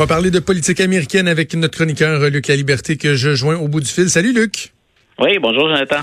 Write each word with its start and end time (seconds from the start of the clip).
Va 0.00 0.06
parler 0.06 0.30
de 0.30 0.38
politique 0.38 0.80
américaine 0.80 1.28
avec 1.28 1.52
notre 1.52 1.76
chroniqueur 1.76 2.30
Luc 2.30 2.48
La 2.48 2.56
Liberté 2.56 2.96
que 2.96 3.16
je 3.16 3.34
joins 3.34 3.56
au 3.56 3.68
bout 3.68 3.80
du 3.80 3.86
fil. 3.86 4.08
Salut 4.08 4.32
Luc. 4.32 4.72
Oui, 5.18 5.38
bonjour 5.38 5.68
Jonathan. 5.68 6.00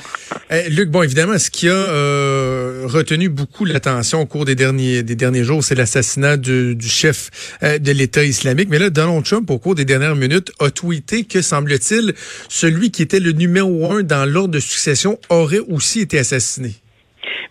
Eh, 0.51 0.69
Luc, 0.69 0.91
bon 0.91 1.01
évidemment, 1.01 1.39
ce 1.39 1.49
qui 1.49 1.67
a 1.67 1.73
euh, 1.73 2.83
retenu 2.85 3.27
beaucoup 3.27 3.65
l'attention 3.65 4.21
au 4.21 4.27
cours 4.27 4.45
des 4.45 4.53
derniers 4.53 5.01
des 5.01 5.15
derniers 5.15 5.43
jours, 5.43 5.63
c'est 5.63 5.73
l'assassinat 5.73 6.37
du, 6.37 6.75
du, 6.75 6.87
chef 6.87 7.57
euh, 7.63 7.79
de 7.79 7.91
l'État 7.91 8.23
islamique. 8.23 8.69
Mais 8.69 8.77
là, 8.77 8.91
Donald 8.91 9.25
Trump, 9.25 9.49
au 9.49 9.57
cours 9.57 9.73
des 9.73 9.85
dernières 9.85 10.15
minutes, 10.15 10.51
a 10.59 10.69
tweeté 10.69 11.23
que 11.23 11.41
semble-t-il, 11.41 12.13
celui 12.49 12.91
qui 12.91 13.01
était 13.01 13.19
le 13.19 13.31
numéro 13.31 13.91
un 13.91 14.03
dans 14.03 14.31
l'ordre 14.31 14.53
de 14.53 14.59
succession 14.59 15.17
aurait 15.29 15.57
aussi 15.67 16.01
été 16.01 16.19
assassiné. 16.19 16.75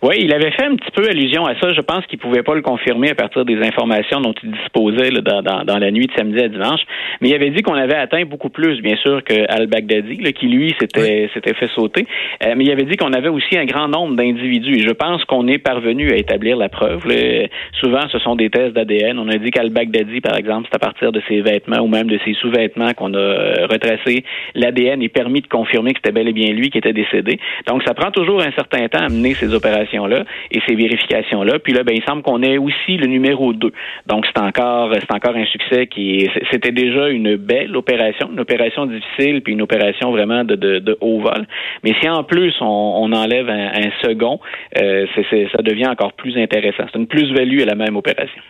Oui, 0.03 0.15
il 0.19 0.31
avait 0.31 0.51
fait 0.51 0.65
un 0.65 0.75
petit 0.75 0.91
peu 0.91 1.09
allusion 1.09 1.45
à 1.45 1.55
ça. 1.59 1.73
Je 1.73 1.81
pense 1.81 2.05
qu'il 2.05 2.19
pouvait 2.19 2.43
pas 2.43 2.53
le 2.53 2.61
confirmer 2.61 3.09
à 3.09 3.15
partir 3.15 3.45
des 3.45 3.57
informations 3.65 4.21
dont 4.21 4.33
il 4.43 4.51
disposait 4.51 5.09
là, 5.09 5.21
dans, 5.21 5.41
dans, 5.41 5.63
dans, 5.63 5.79
la 5.79 5.89
nuit 5.89 6.05
de 6.05 6.13
samedi 6.13 6.39
à 6.39 6.47
dimanche. 6.47 6.81
Mais 7.19 7.29
il 7.29 7.35
avait 7.35 7.49
dit 7.49 7.63
qu'on 7.63 7.73
avait 7.73 7.95
atteint 7.95 8.23
beaucoup 8.25 8.49
plus, 8.49 8.79
bien 8.81 8.95
sûr, 8.97 9.23
que 9.23 9.33
Al-Baghdadi, 9.49 10.33
qui 10.33 10.47
lui 10.47 10.75
s'était 10.79 11.29
s'était 11.33 11.55
fait 11.55 11.69
sauter. 11.73 12.05
Euh, 12.45 12.53
mais 12.55 12.65
il 12.65 12.71
avait 12.71 12.83
dit 12.83 12.95
qu'on 12.95 13.13
avait 13.13 13.29
aussi 13.29 13.57
un 13.57 13.65
grand 13.65 13.87
nombre 13.87 14.15
d'individus. 14.15 14.77
Et 14.77 14.87
je 14.87 14.93
pense 14.93 15.23
qu'on 15.25 15.47
est 15.47 15.57
parvenu 15.57 16.11
à 16.11 16.15
établir 16.15 16.57
la 16.57 16.69
preuve. 16.69 17.07
Là. 17.07 17.47
Souvent, 17.79 18.07
ce 18.11 18.19
sont 18.19 18.35
des 18.35 18.51
tests 18.51 18.73
d'ADN. 18.73 19.17
On 19.17 19.29
a 19.29 19.37
dit 19.37 19.49
qu'Al-Baghdadi, 19.49 20.21
par 20.21 20.37
exemple, 20.37 20.67
c'est 20.69 20.75
à 20.75 20.79
partir 20.79 21.11
de 21.11 21.21
ses 21.27 21.41
vêtements 21.41 21.79
ou 21.79 21.87
même 21.87 22.07
de 22.07 22.19
ses 22.23 22.33
sous-vêtements 22.33 22.93
qu'on 22.93 23.15
a 23.15 23.17
euh, 23.17 23.67
retracé 23.67 24.23
l'ADN 24.53 25.01
et 25.01 25.09
permis 25.09 25.41
de 25.41 25.47
confirmer 25.47 25.93
que 25.93 25.99
c'était 26.03 26.13
bel 26.13 26.27
et 26.27 26.33
bien 26.33 26.53
lui 26.53 26.69
qui 26.69 26.77
était 26.77 26.93
décédé. 26.93 27.39
Donc, 27.67 27.81
ça 27.83 27.95
prend 27.95 28.11
toujours 28.11 28.41
un 28.41 28.51
certain 28.51 28.87
temps 28.87 29.03
à 29.03 29.09
mener 29.09 29.33
ces 29.33 29.53
opérations 29.55 29.86
là 30.07 30.23
et 30.51 30.59
ces 30.67 30.75
vérifications-là. 30.75 31.59
Puis 31.59 31.73
là, 31.73 31.83
ben, 31.83 31.95
il 31.95 32.03
semble 32.03 32.21
qu'on 32.21 32.41
ait 32.43 32.57
aussi 32.57 32.97
le 32.97 33.07
numéro 33.07 33.53
2. 33.53 33.71
Donc, 34.07 34.25
c'est 34.25 34.41
encore, 34.41 34.93
c'est 34.93 35.13
encore 35.13 35.35
un 35.35 35.45
succès 35.45 35.87
qui 35.87 36.29
c'était 36.51 36.71
déjà 36.71 37.09
une 37.09 37.35
belle 37.35 37.75
opération, 37.75 38.29
une 38.31 38.39
opération 38.39 38.85
difficile, 38.85 39.41
puis 39.41 39.53
une 39.53 39.61
opération 39.61 40.11
vraiment 40.11 40.43
de, 40.43 40.55
de, 40.55 40.79
de 40.79 40.97
haut 41.01 41.19
vol. 41.19 41.45
Mais 41.83 41.93
si 42.01 42.09
en 42.09 42.23
plus 42.23 42.53
on, 42.61 42.65
on 42.65 43.11
enlève 43.13 43.49
un, 43.49 43.67
un 43.67 43.91
second, 44.03 44.39
euh, 44.77 45.05
ça 45.15 45.61
devient 45.61 45.87
encore 45.87 46.13
plus 46.13 46.37
intéressant. 46.37 46.83
C'est 46.91 46.99
une 46.99 47.07
plus-value 47.07 47.61
à 47.61 47.65
la 47.65 47.75
même 47.75 47.95
opération. 47.95 48.41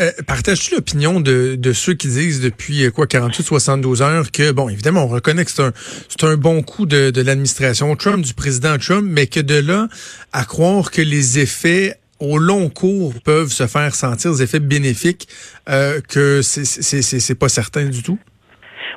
Euh, 0.00 0.10
Partages-tu 0.26 0.74
l'opinion 0.74 1.20
de, 1.20 1.72
ceux 1.72 1.94
qui 1.94 2.08
disent 2.08 2.40
depuis 2.40 2.84
euh, 2.84 2.90
quoi 2.90 3.06
48-72 3.06 4.02
heures 4.02 4.32
que 4.32 4.50
bon 4.50 4.68
évidemment 4.68 5.04
on 5.04 5.08
reconnaît 5.08 5.44
que 5.44 5.52
c'est 5.52 5.62
un 5.62 5.72
un 6.28 6.36
bon 6.36 6.62
coup 6.62 6.86
de, 6.86 7.12
l'administration 7.20 7.94
Trump 7.94 8.24
du 8.24 8.34
président 8.34 8.76
Trump 8.78 9.06
mais 9.08 9.26
que 9.28 9.40
de 9.40 9.56
là 9.56 9.88
à 10.32 10.44
croire 10.44 10.90
que 10.90 11.02
les 11.02 11.38
effets 11.38 11.96
au 12.18 12.38
long 12.38 12.70
cours 12.70 13.14
peuvent 13.22 13.52
se 13.52 13.66
faire 13.66 13.94
sentir 13.94 14.32
des 14.32 14.42
effets 14.42 14.58
bénéfiques 14.58 15.28
euh, 15.68 16.00
que 16.08 16.42
c'est 16.42 17.34
pas 17.34 17.48
certain 17.48 17.84
du 17.84 18.02
tout? 18.02 18.18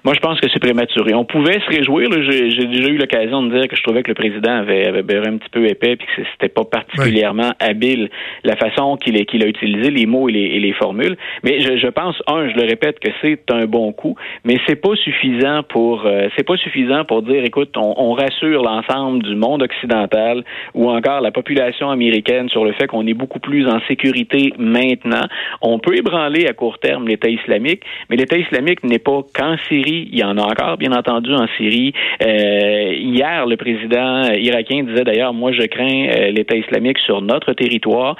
Moi, 0.03 0.14
je 0.14 0.20
pense 0.20 0.40
que 0.40 0.48
c'est 0.52 0.59
prématuré. 0.59 1.14
On 1.14 1.26
pouvait 1.26 1.59
se 1.59 1.70
réjouir. 1.70 2.09
J'ai 2.12 2.66
déjà 2.66 2.90
eu 2.90 2.98
l'occasion 2.98 3.44
de 3.44 3.58
dire 3.58 3.67
que 3.67 3.76
je 3.76 3.84
trouvais 3.84 4.03
que 4.03 4.09
le 4.09 4.16
président 4.16 4.52
avait, 4.52 4.88
avait 4.88 5.02
beurré 5.02 5.28
un 5.28 5.38
petit 5.38 5.50
peu 5.50 5.66
épais 5.66 5.96
puis 5.96 6.08
que 6.16 6.24
c'était 6.31 6.53
pas 6.53 6.66
particulièrement 6.66 7.52
oui. 7.62 7.68
habile 7.68 8.09
la 8.44 8.56
façon 8.56 8.97
qu'il 8.97 9.18
qu'il 9.25 9.44
a 9.44 9.47
utilisé 9.47 9.90
les 9.90 10.06
mots 10.06 10.30
et 10.30 10.31
les, 10.31 10.40
et 10.40 10.59
les 10.59 10.74
formules. 10.74 11.18
Mais 11.44 11.62
je, 11.62 11.78
je, 11.78 11.88
pense, 11.88 12.16
un, 12.28 12.50
je 12.50 12.56
le 12.56 12.66
répète, 12.66 13.00
que 13.00 13.09
c'est 13.22 13.52
un 13.52 13.66
bon 13.66 13.91
coup, 13.91 14.16
mais 14.44 14.57
c'est 14.68 14.75
pas 14.75 14.96
suffisant 14.96 15.63
pour 15.63 16.06
euh, 16.06 16.28
c'est 16.36 16.46
pas 16.46 16.57
suffisant 16.57 17.03
pour 17.06 17.22
dire, 17.24 17.44
écoute, 17.44 17.75
on, 17.78 17.94
on 17.97 18.13
rassure 18.13 18.63
l'ensemble 18.63 19.24
du 19.24 19.36
monde 19.36 19.63
occidental 19.63 20.44
ou 20.74 20.90
encore 20.90 21.22
la 21.22 21.31
population 21.31 21.90
américaine 21.90 22.50
sur 22.50 22.66
le 22.66 22.74
fait 22.74 22.88
qu'on 22.88 23.07
est 23.07 23.13
beaucoup 23.13 23.40
plus 23.40 23.68
en 23.68 23.80
sécurité 23.88 24.53
maintenant. 24.57 25.25
On 25.62 25.80
peut 25.80 25.96
ébranler 25.97 26.47
à 26.47 26.53
court 26.53 26.80
terme 26.80 27.07
l'État 27.07 27.30
islamique, 27.30 27.84
mais 28.09 28.16
l'État 28.16 28.38
islamique 28.38 28.84
n'est 28.84 29.00
pas 29.00 29.22
qu'en 29.34 29.57
Syrie 29.68 29.87
il 29.88 30.18
y 30.18 30.24
en 30.24 30.38
a 30.38 30.42
encore, 30.42 30.78
bien 30.78 30.92
entendu, 30.92 31.34
en 31.34 31.48
Syrie. 31.58 31.94
Euh, 32.22 32.94
hier, 32.94 33.46
le 33.46 33.58
président 33.58 34.24
irakien 34.34 34.84
disait 34.84 35.03
d'ailleurs, 35.03 35.34
moi, 35.34 35.52
je 35.52 35.64
crains 35.64 36.08
euh, 36.09 36.31
l'État 36.31 36.56
islamique 36.56 36.98
sur 37.00 37.22
notre 37.22 37.53
territoire. 37.53 38.16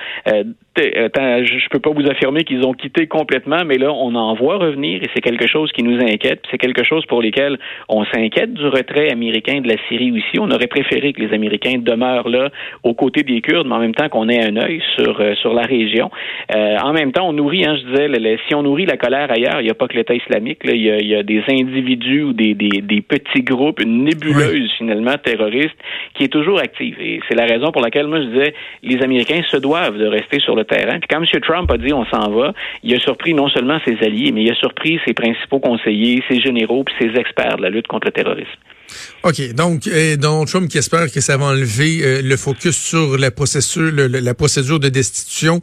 Euh, 0.78 1.46
je, 1.46 1.70
peux 1.70 1.80
pas 1.80 1.90
vous 1.90 2.08
affirmer 2.08 2.44
qu'ils 2.44 2.66
ont 2.66 2.74
quitté 2.74 3.08
complètement, 3.08 3.64
mais 3.66 3.78
là, 3.78 3.92
on 3.92 4.14
en 4.16 4.36
voit 4.36 4.58
revenir 4.58 5.02
et 5.02 5.08
c'est 5.14 5.22
quelque 5.22 5.48
chose 5.48 5.72
qui 5.72 5.84
nous 5.84 6.00
inquiète. 6.00 6.44
C'est 6.52 6.58
quelque 6.58 6.84
chose 6.84 7.06
pour 7.06 7.22
lequel 7.22 7.58
on 7.90 8.06
s'inquiète 8.06 8.54
du 8.54 8.68
retrait 8.68 9.12
américain 9.12 9.62
de 9.62 9.68
la 9.68 9.76
Syrie 9.88 10.12
aussi. 10.12 10.40
On 10.40 10.52
aurait 10.52 10.68
préféré 10.68 11.14
que 11.14 11.22
les 11.22 11.34
Américains 11.34 11.78
demeurent 11.80 12.30
là 12.30 12.50
aux 12.84 12.94
côtés 12.94 13.24
des 13.24 13.42
Kurdes, 13.42 13.68
mais 13.68 13.76
en 13.76 13.80
même 13.80 13.96
temps 13.96 14.10
qu'on 14.10 14.30
ait 14.30 14.44
un 14.44 14.56
œil 14.58 14.82
sur 14.96 15.20
euh, 15.20 15.34
sur 15.36 15.54
la 15.54 15.64
région. 15.64 16.12
Euh, 16.56 16.78
en 16.84 16.94
même 16.94 17.12
temps, 17.12 17.28
on 17.28 17.34
nourrit, 17.34 17.66
hein, 17.66 17.76
je 17.80 17.86
disais, 17.88 18.08
le, 18.08 18.20
le, 18.20 18.38
si 18.48 18.54
on 18.54 18.64
nourrit 18.64 18.86
la 18.86 18.98
colère 18.98 19.32
ailleurs, 19.32 19.62
il 19.62 19.64
n'y 19.64 19.72
a 19.72 19.76
pas 19.76 19.88
que 19.88 19.96
l'État 19.96 20.14
islamique. 20.14 20.64
Là, 20.64 20.74
il, 20.74 20.82
y 20.82 20.92
a, 20.92 21.00
il 21.00 21.08
y 21.08 21.16
a 21.16 21.24
des 21.24 21.44
individus 21.50 22.24
ou 22.24 22.34
des, 22.34 22.54
des, 22.54 22.82
des 22.82 23.02
petits 23.02 23.42
groupes, 23.44 23.82
une 23.82 24.04
nébuleuse 24.04 24.72
finalement 24.78 25.16
terroriste 25.18 25.78
qui 26.14 26.24
est 26.24 26.32
toujours 26.32 26.60
active. 26.60 26.96
Et 27.00 27.20
c'est 27.28 27.36
la 27.36 27.46
raison 27.46 27.72
pour 27.72 27.82
laquelle 27.82 28.08
moi 28.08 28.22
je 28.22 28.28
disais, 28.28 28.54
les 28.84 29.02
Américains 29.02 29.42
se 29.50 29.58
doivent 29.58 29.98
de 29.98 30.06
rester 30.06 30.40
sur 30.40 30.56
le 30.56 30.67
terrain. 30.68 31.00
Quand 31.10 31.22
M. 31.22 31.42
Trump 31.42 31.72
a 31.72 31.78
dit 31.78 31.94
on 31.94 32.06
s'en 32.06 32.30
va, 32.32 32.54
il 32.84 32.94
a 32.94 33.00
surpris 33.00 33.34
non 33.34 33.50
seulement 33.50 33.80
ses 33.86 33.98
alliés, 34.06 34.32
mais 34.32 34.44
il 34.44 34.52
a 34.52 34.56
surpris 34.56 35.00
ses 35.06 35.14
principaux 35.14 35.60
conseillers, 35.60 36.24
ses 36.30 36.40
généraux, 36.40 36.84
puis 36.84 36.96
ses 37.00 37.20
experts 37.20 37.58
de 37.58 37.64
la 37.64 37.70
lutte 37.70 37.88
contre 37.88 38.08
le 38.08 38.12
terrorisme. 38.12 38.60
OK. 39.24 39.54
Donc, 39.54 39.88
euh, 39.88 40.16
Donald 40.16 40.48
Trump 40.48 40.70
qui 40.70 40.78
espère 40.78 41.12
que 41.12 41.22
ça 41.22 41.38
va 41.38 41.46
enlever 41.46 42.00
euh, 42.04 42.22
le 42.22 42.38
focus 42.38 42.78
sur 42.78 43.18
la 43.18 43.32
procédure, 43.32 43.92
la 44.10 44.34
procédure 44.34 44.80
de 44.80 44.90
destitution 44.90 45.62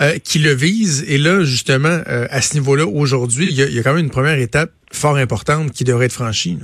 euh, 0.00 0.18
qui 0.22 0.38
le 0.38 0.52
vise. 0.52 1.04
Et 1.08 1.18
là, 1.18 1.44
justement, 1.44 2.00
euh, 2.08 2.26
à 2.30 2.40
ce 2.40 2.54
niveau-là, 2.54 2.86
aujourd'hui, 2.86 3.46
il, 3.50 3.56
y, 3.56 3.78
a 3.78 3.82
quand 3.82 3.94
même 3.94 4.04
une 4.04 4.10
première 4.10 4.38
étape 4.38 4.70
fort 4.92 5.16
importante 5.16 5.72
qui 5.72 5.84
devrait 5.84 6.06
être 6.06 6.12
franchie. 6.12 6.58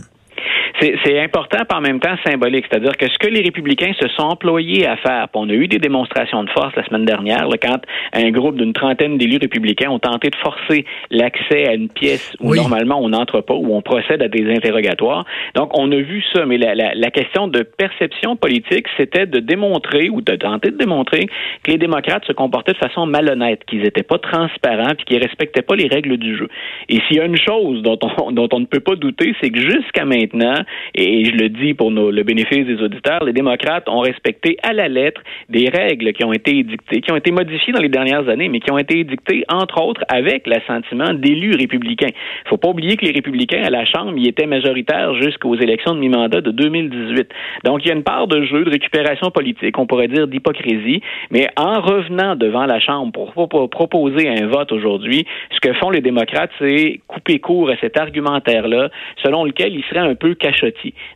C'est 0.80 1.20
important, 1.20 1.64
par 1.68 1.78
en 1.78 1.82
même 1.82 2.00
temps 2.00 2.16
symbolique. 2.26 2.66
C'est-à-dire 2.70 2.96
que 2.96 3.08
ce 3.08 3.18
que 3.18 3.28
les 3.28 3.42
républicains 3.42 3.92
se 4.00 4.08
sont 4.08 4.22
employés 4.22 4.86
à 4.86 4.96
faire, 4.96 5.26
on 5.34 5.48
a 5.48 5.52
eu 5.52 5.68
des 5.68 5.78
démonstrations 5.78 6.44
de 6.44 6.50
force 6.50 6.74
la 6.76 6.84
semaine 6.84 7.04
dernière, 7.04 7.48
là, 7.48 7.56
quand 7.60 7.80
un 8.12 8.30
groupe 8.30 8.56
d'une 8.56 8.72
trentaine 8.72 9.18
d'élus 9.18 9.38
républicains 9.41 9.91
ont 9.91 9.98
tenté 9.98 10.30
de 10.30 10.36
forcer 10.36 10.84
l'accès 11.10 11.68
à 11.68 11.74
une 11.74 11.88
pièce 11.88 12.36
où 12.41 12.50
oui. 12.50 12.58
normalement 12.58 13.00
on 13.00 13.08
n'entre 13.10 13.41
pas, 13.41 13.54
où 13.54 13.74
on 13.74 13.82
procède 13.82 14.22
à 14.22 14.28
des 14.28 14.50
interrogatoires. 14.50 15.24
Donc, 15.54 15.76
on 15.78 15.91
a 15.92 15.96
vu 15.96 16.22
ça, 16.32 16.46
mais 16.46 16.58
la, 16.58 16.74
la, 16.74 16.94
la 16.94 17.10
question 17.10 17.48
de 17.48 17.62
perception 17.62 18.36
politique, 18.36 18.86
c'était 18.97 19.26
de 19.26 19.41
démontrer 19.41 20.08
ou 20.10 20.20
de 20.20 20.34
tenter 20.36 20.70
de 20.70 20.76
démontrer 20.76 21.26
que 21.62 21.70
les 21.70 21.78
démocrates 21.78 22.24
se 22.26 22.32
comportaient 22.32 22.72
de 22.72 22.78
façon 22.78 23.06
malhonnête, 23.06 23.64
qu'ils 23.64 23.82
n'étaient 23.82 24.02
pas 24.02 24.18
transparents, 24.18 24.94
puis 24.97 25.04
qu'ils 25.06 25.22
respectaient 25.22 25.62
pas 25.62 25.76
les 25.76 25.88
règles 25.88 26.16
du 26.16 26.36
jeu. 26.36 26.48
Et 26.88 27.00
s'il 27.06 27.16
y 27.16 27.20
a 27.20 27.24
une 27.24 27.36
chose 27.36 27.82
dont 27.82 27.98
on, 28.18 28.32
dont 28.32 28.48
on 28.52 28.60
ne 28.60 28.66
peut 28.66 28.80
pas 28.80 28.97
douter, 28.97 29.34
c'est 29.41 29.50
que 29.50 29.60
jusqu'à 29.60 30.04
maintenant, 30.04 30.54
et 30.94 31.25
je 31.25 31.32
le 31.32 31.48
dis 31.48 31.75
pour 31.75 31.91
nos, 31.91 32.10
le 32.10 32.22
bénéfice 32.22 32.66
des 32.66 32.82
auditeurs, 32.82 33.25
les 33.25 33.32
démocrates 33.32 33.88
ont 33.88 34.00
respecté 34.00 34.56
à 34.62 34.72
la 34.72 34.88
lettre 34.88 35.20
des 35.48 35.69
règles 35.69 36.12
qui 36.12 36.25
ont 36.25 36.32
été 36.32 36.58
édictées, 36.58 37.00
qui 37.00 37.12
ont 37.12 37.16
été 37.16 37.31
modifiées 37.31 37.72
dans 37.72 37.81
les 37.81 37.88
dernières 37.88 38.28
années, 38.28 38.48
mais 38.48 38.60
qui 38.60 38.70
ont 38.70 38.78
été 38.78 38.98
édictées, 38.98 39.44
entre 39.48 39.82
autres, 39.82 40.04
avec 40.09 40.47
l'assentiment 40.47 41.14
d'élus 41.14 41.54
républicains. 41.54 42.10
Il 42.44 42.48
faut 42.48 42.56
pas 42.56 42.68
oublier 42.68 42.97
que 42.97 43.04
les 43.04 43.12
républicains 43.12 43.62
à 43.62 43.71
la 43.71 43.84
Chambre 43.84 44.16
y 44.16 44.28
étaient 44.28 44.47
majoritaires 44.47 45.15
jusqu'aux 45.15 45.54
élections 45.56 45.95
de 45.95 46.00
mi-mandat 46.00 46.41
de 46.41 46.50
2018. 46.50 47.28
Donc, 47.65 47.84
il 47.84 47.89
y 47.89 47.91
a 47.91 47.95
une 47.95 48.03
part 48.03 48.27
de 48.27 48.45
jeu, 48.45 48.65
de 48.65 48.71
récupération 48.71 49.30
politique, 49.30 49.78
on 49.78 49.86
pourrait 49.86 50.09
dire 50.09 50.27
d'hypocrisie, 50.27 51.00
mais 51.30 51.48
en 51.56 51.80
revenant 51.80 52.36
devant 52.36 52.66
la 52.66 52.80
Chambre 52.80 53.12
pour, 53.12 53.48
pour 53.48 53.71
proposer 53.71 54.28
un 54.28 54.47
vote 54.47 54.72
aujourd'hui, 54.72 55.27
ce 55.50 55.60
que 55.60 55.74
font 55.74 55.91
les 55.91 56.00
démocrates, 56.00 56.50
c'est 56.59 57.00
couper 57.06 57.39
court 57.39 57.71
à 57.71 57.77
cet 57.80 57.98
argumentaire-là, 57.98 58.91
selon 59.22 59.45
lequel 59.45 59.74
il 59.74 59.84
serait 59.84 60.00
un 60.00 60.15
peu 60.15 60.34
caché 60.34 60.59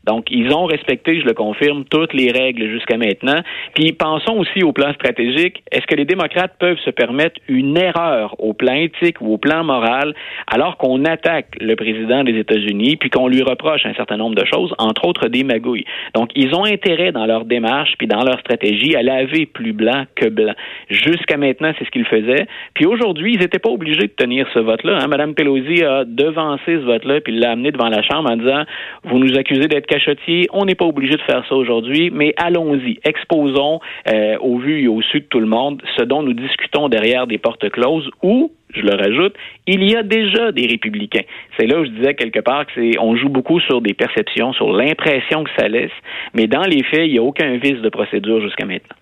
Donc, 0.05 0.27
ils 0.31 0.53
ont 0.53 0.65
respecté, 0.65 1.21
je 1.21 1.27
le 1.27 1.35
confirme, 1.35 1.85
toutes 1.85 2.13
les 2.13 2.31
règles 2.31 2.69
jusqu'à 2.71 2.97
maintenant. 2.97 3.41
Puis, 3.75 3.93
pensons 3.93 4.39
aussi 4.39 4.63
au 4.63 4.73
plan 4.73 4.93
stratégique. 4.95 5.63
Est-ce 5.71 5.87
que 5.87 5.95
les 5.95 6.05
démocrates 6.05 6.55
peuvent 6.59 6.79
se 6.85 6.91
permettre 6.91 7.41
une 7.49 7.77
erreur 7.77 8.35
au 8.39 8.53
plan 8.53 8.75
éthique 8.75 9.21
ou 9.21 9.35
au 9.35 9.39
plan 9.39 9.65
moral 9.65 10.15
alors 10.47 10.77
qu'on 10.77 11.05
attaque 11.05 11.57
le 11.61 11.75
président 11.77 12.25
des 12.25 12.39
États-Unis 12.39 12.97
puis 12.97 13.11
qu'on 13.11 13.29
lui 13.29 13.43
reproche 13.43 13.85
un 13.87 13.95
certain 13.95 14.17
nombre 14.17 14.35
de 14.35 14.45
choses, 14.45 14.75
entre 14.79 15.07
autres 15.07 15.29
des 15.29 15.45
magouilles? 15.45 15.85
Donc, 16.15 16.31
ils 16.35 16.55
ont 16.55 16.65
intérêt 16.65 17.13
dans 17.13 17.27
leur 17.27 17.45
démarche 17.45 17.95
puis 17.99 18.07
dans 18.07 18.25
leur 18.25 18.39
stratégie 18.41 18.97
à 18.97 19.03
laver 19.03 19.47
plus 19.47 19.73
blanc 19.73 20.05
que 20.15 20.29
blanc. 20.29 20.55
Jusqu'à 20.89 21.37
maintenant, 21.37 21.73
c'est 21.79 21.85
ce 21.85 21.91
qu'ils 21.91 22.07
faisaient. 22.07 22.47
Puis 22.75 22.87
aujourd'hui, 22.87 23.35
ils 23.35 23.41
n'étaient 23.41 23.59
pas 23.59 23.71
obligés 23.71 24.07
de 24.07 24.13
tenir 24.17 24.47
ce 24.53 24.59
vote-là. 24.59 24.99
Hein. 25.01 25.09
Madame 25.09 25.35
Pelosi 25.35 25.83
a 25.85 26.05
devancé 26.05 26.65
ce 26.67 26.85
vote-là 26.85 27.21
puis 27.21 27.39
l'a 27.39 27.53
amené 27.53 27.71
devant 27.71 27.89
la 27.89 28.03
Chambre 28.03 28.31
en 28.31 28.37
disant 28.37 28.65
vous 29.05 29.19
nous 29.19 29.34
accusez 29.37 29.69
d'être 29.69 29.87
cachotier, 29.87 30.47
on 30.53 30.65
n'est 30.65 30.75
pas 30.75 30.85
obligé 30.85 31.17
de 31.17 31.23
faire 31.23 31.45
ça 31.49 31.55
aujourd'hui, 31.55 32.11
mais 32.11 32.35
allons-y, 32.37 32.99
exposons 33.05 33.81
euh, 34.13 34.37
au 34.41 34.59
vu 34.59 34.83
et 34.83 34.89
au 34.89 35.03
su 35.03 35.21
de 35.21 35.27
tout 35.27 35.41
le 35.41 35.47
monde 35.47 35.83
ce 35.97 36.03
dont 36.03 36.23
nous 36.23 36.35
discutons 36.35 36.89
derrière 36.89 37.27
des 37.27 37.39
portes 37.39 37.69
closes 37.71 38.11
ou 38.23 38.53
je 38.81 38.83
le 38.83 38.95
rajoute, 38.95 39.35
il 39.67 39.83
y 39.85 39.97
a 39.97 40.03
déjà 40.03 40.53
des 40.53 40.67
républicains. 40.67 41.25
C'est 41.59 41.67
là 41.67 41.81
où 41.81 41.85
je 41.85 41.91
disais 41.91 42.15
quelque 42.15 42.41
part 42.41 42.67
que 42.67 42.73
c'est, 42.75 42.99
on 42.99 43.17
joue 43.17 43.29
beaucoup 43.29 43.61
sur 43.61 43.81
des 43.81 43.95
perceptions, 43.95 44.53
sur 44.53 44.73
l'impression 44.73 45.45
que 45.45 45.51
ça 45.59 45.69
laisse, 45.69 45.93
mais 46.35 46.47
dans 46.47 46.65
les 46.65 46.83
faits, 46.85 47.07
il 47.07 47.13
n'y 47.13 47.19
a 47.19 47.23
aucun 47.23 47.57
vice 47.57 47.81
de 47.81 47.89
procédure 47.89 48.41
jusqu'à 48.41 48.67
maintenant. 48.67 48.97